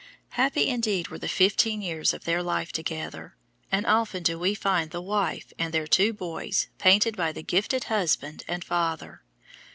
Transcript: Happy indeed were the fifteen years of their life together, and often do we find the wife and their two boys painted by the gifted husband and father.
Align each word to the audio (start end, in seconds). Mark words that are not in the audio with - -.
Happy 0.29 0.67
indeed 0.67 1.09
were 1.09 1.19
the 1.19 1.27
fifteen 1.27 1.79
years 1.79 2.11
of 2.11 2.23
their 2.23 2.41
life 2.41 2.71
together, 2.71 3.35
and 3.71 3.85
often 3.85 4.23
do 4.23 4.39
we 4.39 4.55
find 4.55 4.89
the 4.89 4.99
wife 4.99 5.53
and 5.59 5.71
their 5.75 5.85
two 5.85 6.11
boys 6.11 6.69
painted 6.79 7.15
by 7.15 7.31
the 7.31 7.43
gifted 7.43 7.83
husband 7.83 8.43
and 8.47 8.63
father. 8.63 9.21